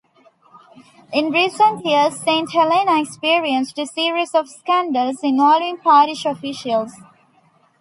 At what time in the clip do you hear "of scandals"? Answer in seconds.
4.33-5.19